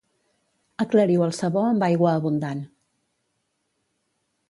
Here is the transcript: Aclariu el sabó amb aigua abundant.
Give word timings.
Aclariu 0.85 1.27
el 1.27 1.35
sabó 1.41 1.65
amb 1.67 1.87
aigua 1.89 2.17
abundant. 2.23 2.67